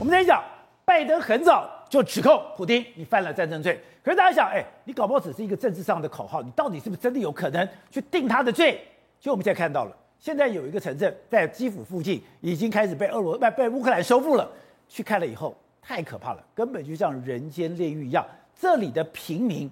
[0.00, 0.42] 我们在讲，
[0.84, 3.80] 拜登很早就指控普丁你犯了战争罪。
[4.02, 8.80] 可是大家想，哎，你搞不好只是一个政治上的口号，你到底是不是真的有可能去定他的罪？
[9.20, 14.50] 就我们现在看到了，现在有一个城镇在基辅附近已经开始被俄罗被被乌克兰收复了。
[14.88, 18.26] 去看了以后，太可怕了，根本就像人间炼狱一样。
[18.60, 19.70] 这里的平民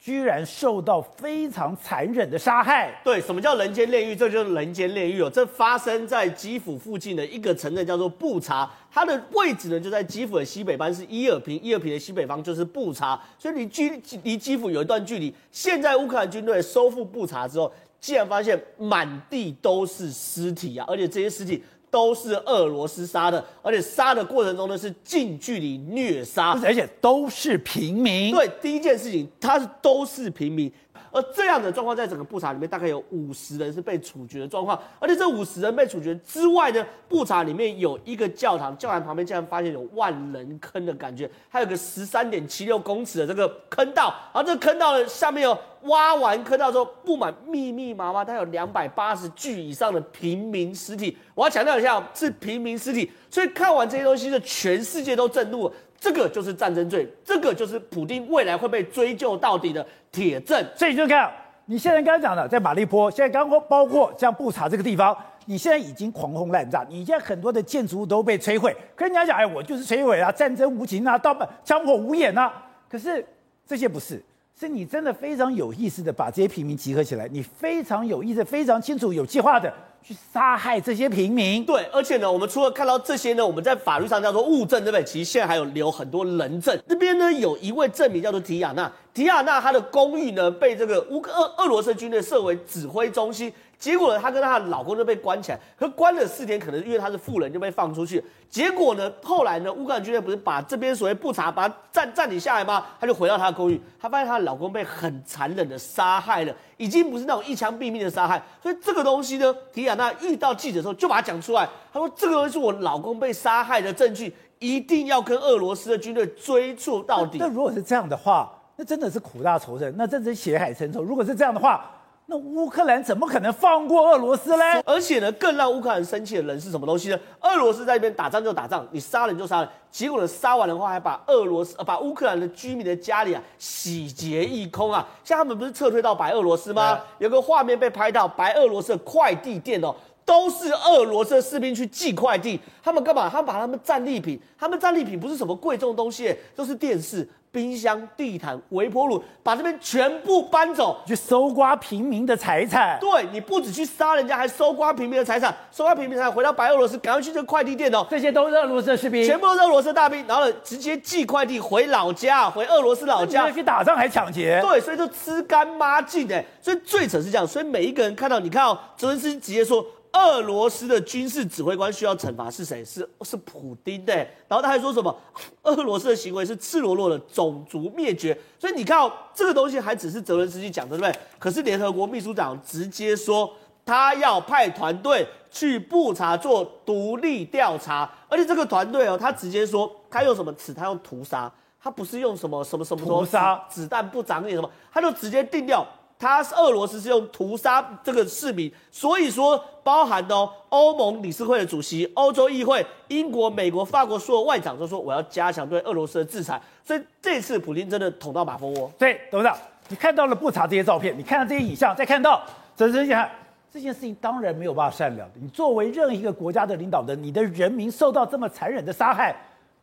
[0.00, 2.98] 居然受到非常残忍的杀害。
[3.04, 4.16] 对，什么叫人间炼狱？
[4.16, 5.28] 这就是人间炼狱哦。
[5.28, 8.68] 这发生在基辅附近的一个城镇，叫做布查。
[8.90, 11.60] 它的位置呢，就在基辅的西北方，是伊尔平。
[11.62, 15.34] 伊尔平的西北方就是布查，所以离距离基辅有一段距离。
[15.52, 21.62] 现在乌克兰军队收复布查之后，竟然发现满地都是尸体啊，而且这些尸体。
[21.90, 28.32] 都是俄罗斯杀的，而且杀的过程中呢是近距离虐杀，而且都是平民。
[28.32, 30.72] 对，第一件事情，他是都是平民。
[31.10, 34.80] 而这样的状况，在整个布查里面，大概有五十人是被处决的状况。
[34.98, 44.14] 而且这五十人被处决之外呢，布查里面有一个教堂，教堂旁边竟然发现有万人坑的感觉，还有个十三点七六公尺的这个坑道。
[44.32, 51.16] 而这个坑道的下面有挖完坑道之后，布满密密麻麻，它有两百八十具以上的平民尸体。
[51.34, 53.10] 我要强调一下，是平民尸体。
[53.28, 55.74] 所以看完这些东西，就全世界都震怒了。
[55.98, 60.64] 这个就是战争罪，这个就是普丁未来会被追究到底的铁证。
[60.76, 61.30] 所以你就看，
[61.66, 65.16] 你现在刚刚讲的，在马利坡，现在刚刚包括像布查这个地方，
[65.46, 68.74] 你现在已经狂轰滥炸，你现在很多的建筑物都被摧毁。
[68.94, 72.52] 可是人家讲，哎，我就是摧毁啊，战争无情啊，刀枪火无眼啊。
[72.88, 73.24] 可是
[73.66, 74.22] 这些不是，
[74.58, 79.72] 是你真的非常有意识的把这些平民集合起来，你非常有意识、非常清楚、有计划的。
[80.02, 85.04] 去杀害这些平民，对，而且呢，我们除了看到这些呢，我们在法律上叫做物证，对不对？
[85.04, 86.74] 其实现在还有留很多人证。
[86.88, 93.52] 这边呢，有一位证明叫做提亚娜，迪亚娜她的公寓呢，被这个乌克俄俄罗斯军队设为指挥中心。
[93.78, 98.22] 结果呢，她跟她的老公就被关起来，可关了四天，可能因为她是妇人就被放出去。
[98.50, 102.84] 结果呢，后来呢，乌克兰军队不是把这边所谓布查把它占占领下来吗？
[103.00, 108.42] 她就回到她的公寓，她发现她的老公被很残忍的杀害了，已经不是那种一枪毙命的杀害。
[108.62, 117.38] 所以这个东西呢，迪亚娜遇到记者的时候就把它讲出来，她说这个东西是我老公被杀害的证据，一定要跟俄罗斯的军队追溯到底。
[117.38, 121.02] 那如果是这样的话，那真的是苦大仇深，那真是血海深仇。
[121.02, 121.84] 如果是这样的话。
[122.32, 124.80] 那乌克兰怎么可能放过俄罗斯嘞？
[124.86, 127.18] 而且呢，更让乌克兰生气的人是什么东西呢？
[127.40, 135.04] 俄罗斯在那边打仗就打仗，你杀人就杀人，结果呢，杀完的话还把俄罗斯呃把乌克兰的居民的家里啊洗劫一空啊！
[135.24, 137.00] 像他们不是撤退到白俄罗斯吗？
[137.18, 139.92] 有个画面被拍到，白俄罗斯的快递店哦，
[140.24, 142.60] 都是俄罗斯的士兵去寄快递。
[142.80, 143.28] 他们干嘛？
[143.28, 147.28] 他们把他们战利品，他们战利品不是什么贵重东西，都是电视。
[147.52, 152.98] 冰箱、地毯、微波炉，把这边全部搬走，去搜刮平民的财产。
[153.00, 158.06] 对，你不止去杀人家，还搜刮平民的财产，搜刮平民财产，回到白俄罗斯，赶快去这个快递店哦。
[158.08, 163.50] 这些都是俄罗斯的士兵，全部都是俄罗斯的大兵，然后呢，直接寄快递回老家，回俄罗斯老家。
[163.50, 164.60] 去打仗还抢劫？
[164.62, 166.44] 对，所以就吃干抹净哎。
[166.62, 169.84] 所以最扯是这样，所以每一个人看到，你看哦泽连斯基直接说。
[170.12, 172.84] 俄罗斯的军事指挥官需要惩罚是谁？
[172.84, 174.14] 是是普丁的。
[174.48, 175.16] 然后他还说什么？
[175.62, 178.36] 俄罗斯的行为是赤裸裸的种族灭绝。
[178.58, 181.20] 所以你看哦，这个东西还只是泽伦斯基讲的，对不对？
[181.38, 183.52] 可是联合国秘书长直接说，
[183.86, 190.74] 他要派团队去布查做独立调查，而且这个团队哦，他直接说他用什么词？
[190.74, 191.50] 他用屠杀，
[191.80, 195.86] 他不是用什么什么什么屠杀，子弹不长眼什么，他就直接定调。
[196.20, 200.36] 他是俄罗斯是用屠杀这个市民，所以说包含的，
[200.68, 208.92] 欧盟理事会的主席、欧洲议会、英国、美国、法国所有外长都说我要加强对俄罗斯的制裁，所以这次普京真的捅到马蜂窝。
[208.98, 209.56] 对，董事长，
[209.88, 212.42] 你看到了不查这些照片，你看到这些影像，再看到
[212.76, 213.26] 真真想
[213.72, 215.26] 这件事情当然没有办法善了。
[215.40, 219.34] 你作为任何一个国家的领导人，你的人民受到这么残忍的杀害，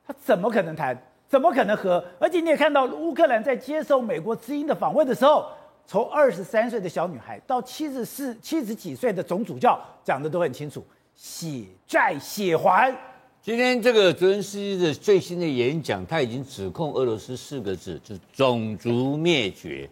[0.08, 0.96] 他怎么可能谈？
[1.28, 2.06] 怎么可能和？
[2.20, 5.44] 而且你也看到乌克兰在接受美国之音的访问的时候。
[5.88, 10.84] 从二十三岁的小女孩到七十四、七十几岁的总主教，讲的都很清楚，
[11.16, 12.94] 血债血还。
[13.42, 19.90] 今天这个泽连斯基的最新的演讲，他已经指控俄罗斯四个字，就是种族灭绝。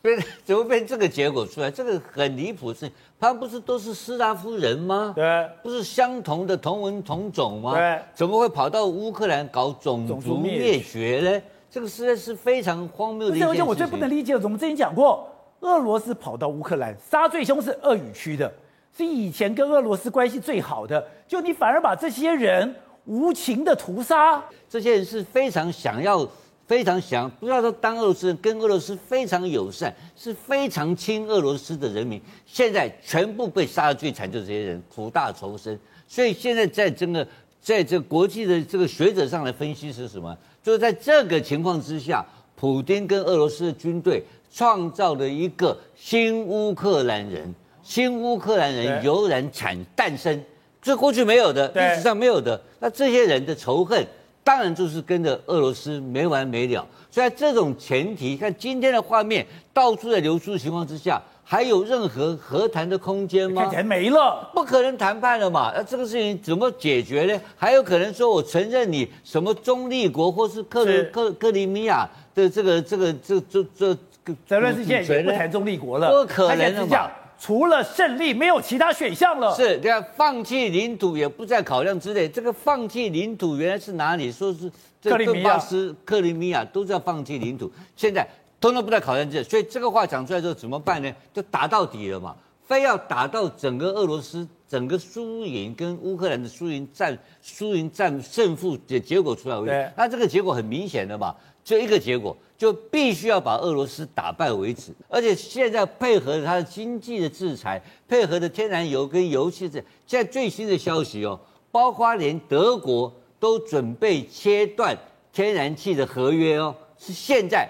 [0.00, 1.68] 变 怎么变这个结果出来？
[1.68, 2.88] 这个很离谱，是
[3.18, 5.12] 他不是都是斯拉夫人吗？
[5.16, 7.74] 对，不是相同的同文同种吗？
[7.74, 11.42] 对，怎么会跑到乌克兰搞种族灭绝呢？
[11.68, 13.62] 这个实在是非常荒谬的一件事情。
[13.62, 15.28] 而且我最不能理解的，我们之前讲过。
[15.62, 18.52] 俄罗斯跑到乌克兰杀最凶是俄语区的，
[18.96, 22.74] 是以前跟俄罗斯关系最好的，就你反而把这些人
[23.06, 26.28] 无情的屠杀，这些人是非常想要、
[26.66, 37.26] 非常想不要说当俄罗斯人，跟俄罗斯非常友善，是非常亲俄罗斯的人民，现在全部被杀的最惨，就是这些人苦大仇深，所以现在在整个
[37.60, 40.36] 在这国际的这个学者上来分析是什么？
[40.60, 42.24] 就是在这个情况之下，
[42.56, 50.38] 普丁跟俄罗斯的军队创造了一个新乌克兰人，新乌克兰人油然产诞生，
[50.80, 52.60] 这过去没有的，历史上没有的。
[52.78, 54.06] 那这些人的仇恨，
[54.44, 56.86] 当然就是跟着俄罗斯没完没了。
[57.10, 61.22] 所以在这种前提，看今天的画面到处在流出的情况之下。
[61.44, 63.68] 还有任何和谈的空间吗？
[63.68, 65.72] 钱没了，不可能谈判了嘛？
[65.76, 67.38] 那这个事情怎么解决呢？
[67.56, 73.98] 还有可能说我承认你什么中立国，或是克里克克里米亚的这个这个这这这个
[74.46, 77.10] 泽连斯基现在也不谈中立国了，不可能了嘛？
[77.38, 79.54] 除了胜利，没有其他选项了。
[79.54, 82.28] 是，你看放弃领土也不在考量之内。
[82.28, 84.30] 这个放弃领土原来是哪里？
[84.30, 84.70] 说是
[85.00, 88.26] 这个顿巴斯、克里米亚都是要放弃领土，现在。
[88.60, 91.12] 通通不在考验这，所以这个话讲出来之后怎么办呢？
[91.34, 92.32] 就打到底了嘛，
[92.64, 99.92] 非要打到整个俄罗斯整个输赢跟乌克兰的输赢战输赢战胜负的结果出来为止。
[99.96, 101.34] 那这个结果很明显的嘛，
[101.64, 104.92] 就一个结果，就必须要把俄罗斯打败为止。
[105.08, 111.38] 而且现在配合着它的经济的制裁，配合的天然油跟油气的，现在最新的消息哦，
[111.70, 114.96] 包括连德国都准备切断
[115.32, 117.68] 天然气的合约哦，是现在。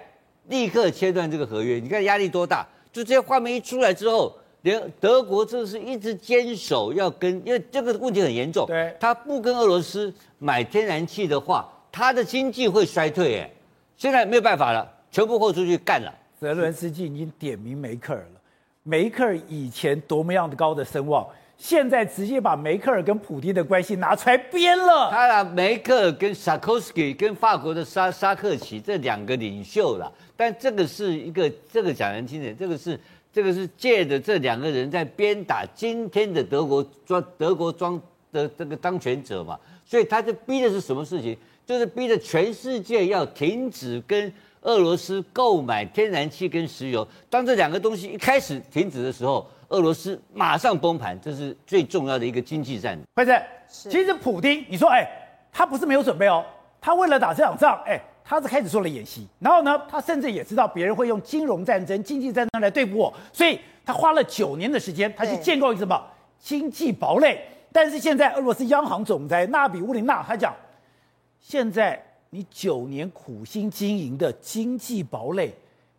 [0.48, 2.66] 立刻切断这个合约，你看压力多大？
[2.92, 8.66] 就这些画面一出来之后，连德国这是一直坚守要跟，因为这个问题很严重。
[8.66, 13.38] 对，他不跟俄罗斯买天然气的话，他的经济会衰退。
[13.38, 13.50] 哎，
[14.02, 16.12] 现在没有办法了，全部豁出去干了。
[16.40, 18.40] 泽伦斯基已经点名梅克尔了，
[18.82, 21.24] 梅克尔以前多么样的高的声望。
[21.56, 25.08] 现在直接把梅克尔跟普京的关系拿出来编了。
[25.08, 32.98] 他把梅克尔跟萨科斯基跟法国的沙沙克奇这两个领袖了，但这个是一个这个讲难听点，这个是
[33.32, 38.02] 这个是借着这两个人在鞭打今天的德国装德国装
[38.32, 39.56] 的这个当权者嘛，
[39.86, 41.38] 所以他就逼的是什么事情？
[41.66, 44.32] 就是逼着全世界要停止跟
[44.62, 47.06] 俄罗斯购买天然气跟石油。
[47.28, 49.46] 当这两个东西一开始停止的时候。
[49.72, 52.98] 俄罗斯马上崩盘，这是最重要的一个经济战。
[53.16, 55.08] 辉正，其实普丁，你说，哎，
[55.50, 56.44] 他不是没有准备哦，
[56.78, 65.98] 他为了打这场仗，哎，他是开始做了演习，然后呢，他甚至也知道别人会用金融战争、经济战争来对付我，所以他花了九年的时间，他去建构一个什么
[66.38, 67.42] 经济堡垒。
[67.72, 70.54] 但是现在，俄罗斯央行总裁纳比乌林娜他讲，
[71.42, 75.52] 现在你九年苦心经营的经济堡垒，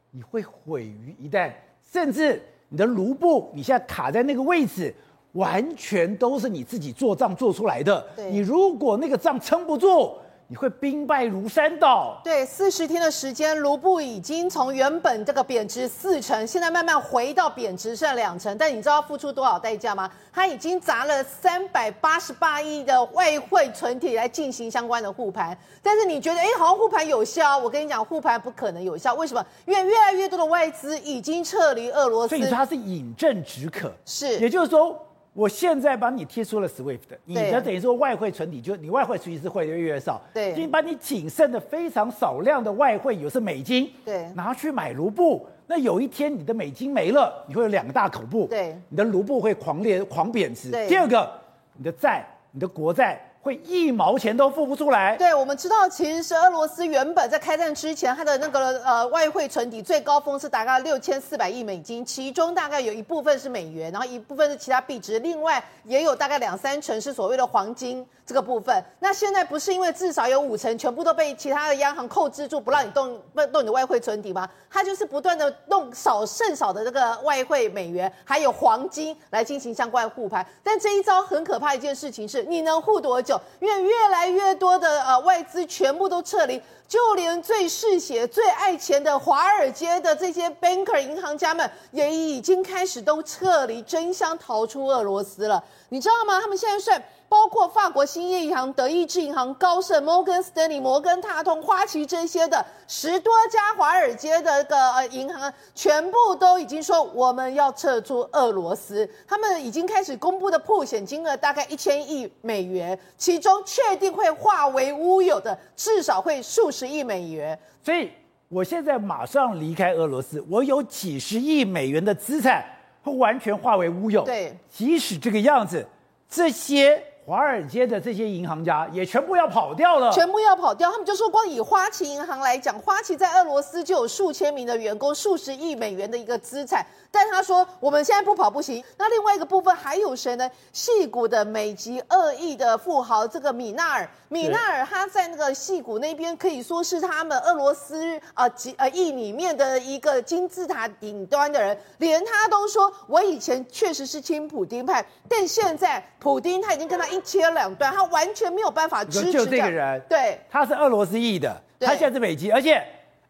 [0.10, 1.51] 你会毁于一旦，
[1.92, 2.42] 甚至。
[2.69, 4.92] 你的卢布，你现在卡在那个位置，
[5.34, 8.04] 完全都是你自己做账做出来的。
[8.31, 10.18] 你如果那个账撑不住，
[10.48, 12.19] 你会兵败如山倒。
[12.24, 18.56] 对，四十天的时间，卢布已经从原本这个贬值四成，现在慢慢回到贬值剩两成。
[18.57, 20.10] 但你知道付出多少代价吗？
[20.31, 25.57] 他已经砸了三百八十八亿的外汇存体来进行相关的护盘。
[25.81, 27.57] 但是你觉得，哎，好像护盘有效？
[27.57, 29.13] 我跟你讲，护盘不可能有效。
[29.16, 29.46] 为什么？
[29.66, 32.30] 因为越来越多的外资已经撤离俄罗斯。
[32.30, 33.92] 所以你说它是饮鸩止渴。
[34.06, 35.00] 是，也就是说，
[35.33, 40.21] 我现在把你贴出了 SWIFT，你的等于说外汇存底，就你外汇存底是会越来越少。
[40.33, 45.45] 对，已经把你仅剩的非常少量的外汇，有是美金，对，拿去买卢布。
[45.65, 50.69] 那有一天你的美金没了，你会有两个大恐怖，对，你的卢布会狂烈狂贬值。
[50.88, 51.31] 第二个，
[51.77, 53.19] 你的债，你的国债。
[53.44, 55.18] 会一毛钱都付不出来。
[55.18, 68.82] 对，我们知道，其实是俄罗斯原本在开战之前，它的那个呃外汇存底最高峰是大概六千四百亿美金，其中大概有一部分是美元，然后一部分是其他币值，另外也有大概两三成是所谓的黄金这个部分。
[69.00, 74.48] 那现在不是因为至少有五成全部都被其他的央行扣制住，不让你动不动你的外汇存底吗？
[74.70, 80.46] 它就是不断的动少剩少的这个外汇美元还有黄金来进行相关护盘。
[80.63, 83.33] 但这一招很可怕一件事情是，你能护多久？
[83.60, 86.62] 因为越来越多的呃外资全部都撤离，
[86.93, 95.63] 就连最嗜血、最爱钱的华尔街的这些 banker 银行家们，也已经开始都撤离，争相逃出俄罗斯了。
[95.89, 96.39] 你知道吗？
[96.39, 97.03] 他们现在算。
[97.29, 109.09] 包括法国兴业银行、德意志银行、高盛、摩根斯丹利、摩根大通、花旗这些的十多家华尔街的个呃银行，全部都已经说我们要撤出俄罗斯。
[109.27, 117.58] 他们已经开始公布的曝险金额大概一千亿美元，其中确定会化为乌有的至少会数十亿美元。
[117.82, 118.10] 所以，
[118.50, 122.66] 我现在马上离开俄罗斯，我有几十亿美元的资产
[123.02, 124.24] 会完全化为乌有。
[124.24, 125.88] 对，即使这个样子，
[126.30, 127.04] 这些。
[127.25, 130.92] 华尔街的这些银行家也全部要跑掉了，全部要跑掉。
[130.92, 136.86] 他们就说，光以花旗银行来讲，花旗在俄罗斯就有数千名的员工，数十亿美元的一个资产。
[137.10, 138.84] 但他说，我们现在不跑不行。
[138.98, 140.50] 那另外一个部分还有谁呢？
[140.74, 157.08] 戏谷的美籍二亿的富豪这个米纳尔，米纳尔他在那个戏谷那边可以说是他们俄罗斯啊几呃亿里面的一个金字塔顶端的人，连他都说，我以前确实是亲普丁派，但现在普丁他已经跟他。
[157.13, 159.32] 一切两断，他完全没有办法支持。
[159.32, 162.84] 就这个人，对，他是俄罗斯裔的，他现在是美籍，而且，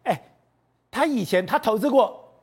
[0.04, 0.22] 哎，
[0.90, 2.34] 他以前他投资过，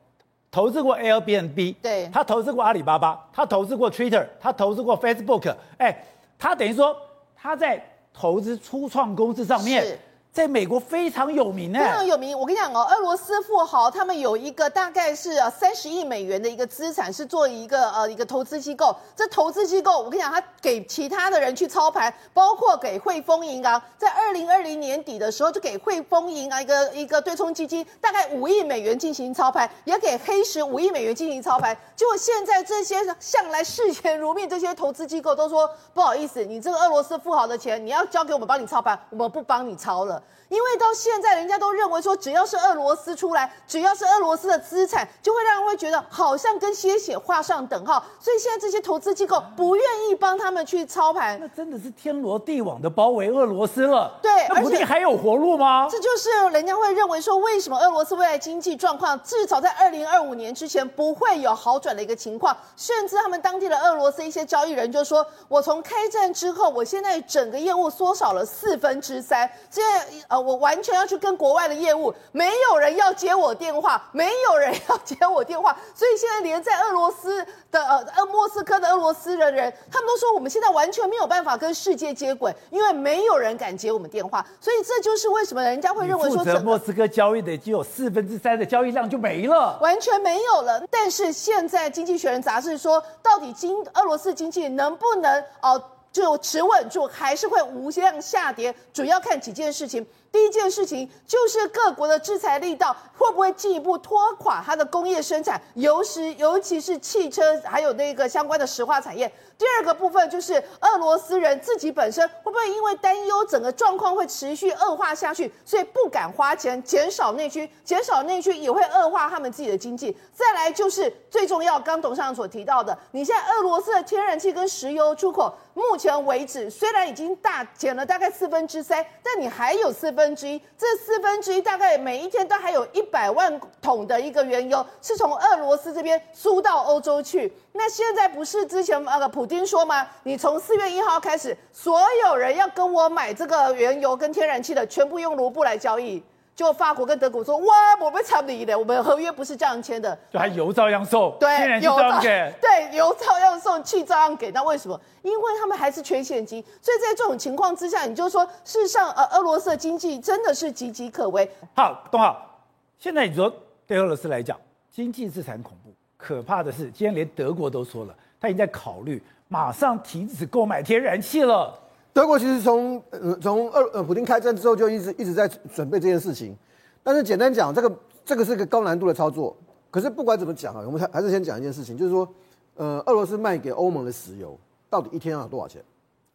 [0.51, 6.03] 投资过 Airbnb，对，他投资过阿里巴巴，他投资过 Twitter，他投资过 Facebook，哎，
[6.37, 6.95] 他等于说
[7.35, 7.83] 他在
[8.13, 9.97] 投资初创公司上面。
[10.33, 12.39] 在美国非常有名呢，非常有名。
[12.39, 18.95] 我跟你讲哦，俄罗斯富豪他们有一个大概是三十亿美元的一个资产，是做一个呃一个投资机构。
[19.13, 31.77] 这投资机构，我跟你讲，他给其他的人去操盘，包括给汇丰银行，在二零二零年底的时候，就给汇丰银行一个一个对冲基金，大概五亿美元进行操盘，也给黑石五亿美元进行操盘。
[31.93, 40.20] 结果现在这些向来视钱如命这些投资机构都说不好意思，你这个俄罗斯富豪的钱，你要交给我们帮你操盘，我们不帮你操了。
[40.49, 48.03] 因为到现在，人家都认为说，只要是俄罗斯出来，只要是俄罗斯的资产，就会让人会觉得好像跟鲜血画上等号。
[48.19, 54.19] 所以现在这些投资机构不愿意帮他们去操盘，那真的是天罗地网的包围俄罗斯了。
[54.21, 55.87] 对，那普丁还有活路吗？
[55.89, 62.53] 这就是人家会认为说，为什么俄罗斯未来经济状况至少在二零二五年之前不会有好转的一个情况。
[62.75, 69.49] 甚至他们当地的俄罗斯一些交易人就说，我从开战之后，我现在整个业务缩少了四分之三。
[69.69, 70.41] 现在呃。
[70.41, 90.81] 我完全要去跟国外的业务，没有人要接我电话，没有人要接我电话，所以现在连在俄罗斯的呃呃莫斯科的俄罗斯的人，他们都说我们现在完全没有办法跟世界接轨，因为没有人敢接我们电话，所以这就是为什么人家会认为说，负责莫斯科交易的只有四分之三的交易量就没了，完全没有了。
[90.89, 100.05] 但是现在《经济学人》杂志说，到底经俄罗斯经济能不能哦、就持稳住，还是会无量下跌，主要看几件事情。
[100.31, 109.31] 第一件事情就是各国的制裁力道会不会进一步拖垮它的工业生产，尤其尤其是汽车，还有那个相关的石化产业。
[109.57, 120.17] 第二个部分就是俄罗斯人自己本身会不会因为担忧整个状况会持续恶化下去，所以不敢花钱减少内需，减少内需也会恶化他们自己的经济。
[120.33, 137.51] 再来就是最重要，刚董事长所提到的，你现在俄罗斯的天然气跟石油出口，目前为止虽然已经大减了大概四分之三，但你还有四分分之一，这四分之一大概每一天都还有一百万桶的一个原油是从俄罗斯这边输到欧洲去。
[137.73, 140.07] 那现在不是之前那个普京说吗？
[140.23, 146.23] 你从四月一号开始，所有人要跟我买这个原油跟天然气的，全部用卢布来交易。
[146.53, 150.17] 就法国跟德国说，哇，我们差不离的，我们合约不是这样签的。
[150.29, 154.51] 就还油照样送，对，油照样给，对，油照样送，气照样给。
[154.51, 154.99] 那为什么？
[155.23, 156.61] 因为他们还是缺现金。
[156.81, 161.49] 所以在这种情况之下，你就说，事实上，呃，俄罗斯的经济真的是岌岌可危。
[161.73, 162.61] 好，东浩，
[162.99, 163.51] 现在你说
[163.87, 164.59] 对俄罗斯来讲，
[164.91, 165.91] 经济制裁恐怖。
[166.17, 171.73] 可怕的是，今天连德国都说了，他已经在考虑马上停止购买天然气了。
[172.13, 176.55] 德国其实从呃从二呃普丁开战之后就一直一直在准备这件事情，
[177.03, 179.55] 但是简单讲，这个这个是个高难度的操作。
[179.89, 182.27] 可是不管怎么讲啊，我们还还是先讲一件事情，就是说，
[182.75, 184.57] 呃，俄罗斯卖给欧盟的石油
[184.89, 185.83] 到底一天要多少钱？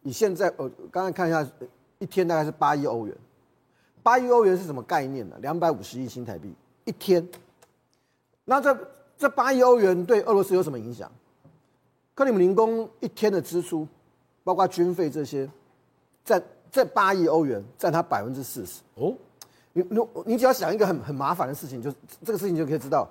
[0.01, 1.47] 你现在呃刚才看一下，
[1.99, 3.15] 一天大概是八亿欧元。
[4.03, 5.35] 八亿欧元是什么概念呢？
[5.41, 6.53] 两百五十亿新台币
[6.85, 7.27] 一天。
[8.45, 8.77] 那这。
[9.19, 11.11] 这八亿欧元对俄罗斯有什么影响？
[12.13, 13.87] 克里姆林宫一天的支出，
[14.43, 15.49] 包括军费这些，
[16.27, 18.81] 占这八亿欧元占它百分之四十。
[18.95, 19.13] 哦，
[19.71, 21.89] 你你你只要想一个很很麻烦的事情，就
[22.25, 23.07] 这个事情就可以知道，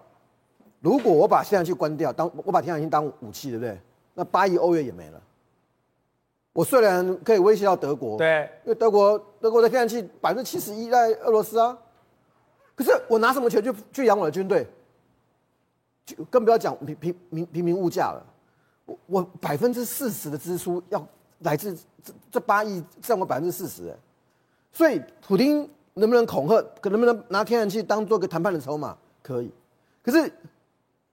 [0.80, 3.80] 如果我把天然气关掉，当我把天然气当武器，对不对？
[4.12, 5.22] 那八亿欧元也没了。
[6.52, 11.76] 我虽然可以威胁到德国，对，因为德国德国的天然气百分之七十依赖俄罗斯啊，
[12.74, 14.66] 可是我拿什么钱去去养我的军队？
[16.04, 18.24] 就更不要讲平平民平民物价了，
[18.84, 21.04] 我我百分之四十的支出要
[21.40, 23.94] 来自这这八亿占我百分之四十，
[24.72, 28.96] 所以普丁能不能恐吓，可能不能拿天然气当做个谈判的筹码？
[29.22, 29.50] 可以，
[30.02, 30.32] 可是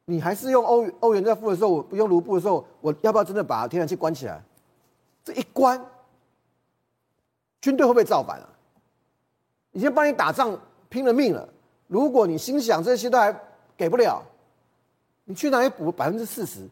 [0.06, 4.44] 你还是用欧欧元在付的时候，我不用卢布的时候，我要不要真的把天然气关起来？
[5.24, 5.84] 这一关，
[7.62, 8.50] 军队会不会造反啊？
[9.72, 11.48] 已经帮你打仗拼了命了，
[11.88, 13.36] 如果你心想这些都还
[13.76, 14.24] 给不了。
[15.26, 16.68] 你去哪里补百分之四十？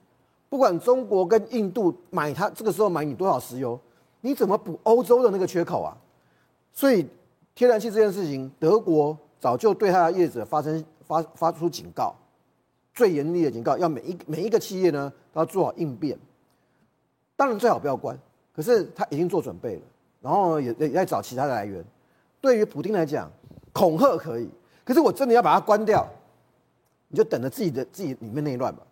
[0.52, 3.80] 不管中国跟印度买它，这个时候买你多少石油，
[4.20, 5.96] 你怎么补欧洲的那个缺口啊？
[6.74, 7.08] 所以
[7.56, 12.14] 天然气这件事情，德国早就对他的业者发生发发出警告，
[12.94, 16.20] 最严厉的警告，要每一每一个企业呢都要做好应变。
[17.38, 18.20] 当然最好不要关，
[18.54, 19.82] 可是他已经做准备了，
[20.20, 21.82] 然后也也在找其他的来源。
[22.42, 23.32] 对于普丁来讲，
[23.72, 24.50] 恐吓可以，
[24.84, 26.06] 可是我真的要把它关掉，
[27.08, 28.84] 你就等着自己的自己里面内乱吧。